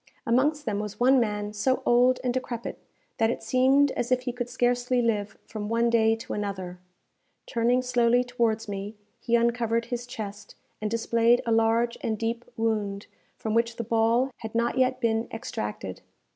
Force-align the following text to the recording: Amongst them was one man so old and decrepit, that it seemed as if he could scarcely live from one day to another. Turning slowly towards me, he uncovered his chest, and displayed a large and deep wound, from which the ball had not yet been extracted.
Amongst 0.25 0.65
them 0.65 0.79
was 0.79 0.99
one 0.99 1.19
man 1.19 1.53
so 1.53 1.83
old 1.85 2.19
and 2.23 2.33
decrepit, 2.33 2.79
that 3.19 3.29
it 3.29 3.43
seemed 3.43 3.91
as 3.91 4.11
if 4.11 4.21
he 4.21 4.31
could 4.33 4.49
scarcely 4.49 4.99
live 4.99 5.37
from 5.45 5.69
one 5.69 5.91
day 5.91 6.15
to 6.15 6.33
another. 6.33 6.79
Turning 7.45 7.83
slowly 7.83 8.23
towards 8.23 8.67
me, 8.67 8.95
he 9.19 9.35
uncovered 9.35 9.85
his 9.85 10.07
chest, 10.07 10.55
and 10.81 10.89
displayed 10.89 11.43
a 11.45 11.51
large 11.51 11.99
and 12.01 12.17
deep 12.17 12.45
wound, 12.57 13.05
from 13.37 13.53
which 13.53 13.75
the 13.75 13.83
ball 13.83 14.31
had 14.37 14.55
not 14.55 14.75
yet 14.75 14.99
been 14.99 15.27
extracted. 15.31 16.01